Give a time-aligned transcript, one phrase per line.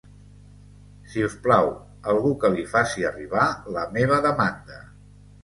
[1.11, 1.69] Si us plau,
[2.15, 3.45] algú que li faci arribar
[3.77, 4.83] la meva demanda.